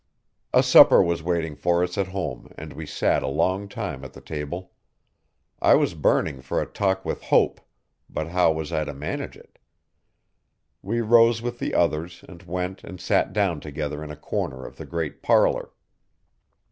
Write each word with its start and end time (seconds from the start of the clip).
A 0.51 0.63
supper 0.63 1.03
was 1.03 1.21
waiting 1.21 1.55
for 1.55 1.83
us 1.83 1.95
at 1.95 2.07
home 2.07 2.51
and 2.57 2.73
we 2.73 2.87
sat 2.87 3.21
a 3.21 3.27
long 3.27 3.67
time 3.67 4.03
at 4.03 4.13
the 4.13 4.19
table. 4.19 4.71
I 5.61 5.75
was 5.75 5.93
burning 5.93 6.41
for 6.41 6.59
a 6.59 6.65
talk 6.65 7.05
with 7.05 7.21
Hope 7.25 7.61
but 8.09 8.29
how 8.29 8.51
was 8.51 8.71
I 8.73 8.83
to 8.83 8.95
manage 8.95 9.37
it? 9.37 9.59
We 10.81 11.01
rose 11.01 11.43
with 11.43 11.59
the 11.59 11.75
others 11.75 12.25
and 12.27 12.41
went 12.41 12.83
and 12.83 12.99
sat 12.99 13.31
down 13.31 13.59
together 13.59 14.03
in 14.03 14.09
a 14.09 14.15
corner 14.15 14.65
of 14.65 14.77
the 14.77 14.87
great 14.87 15.21
parlour. 15.21 15.69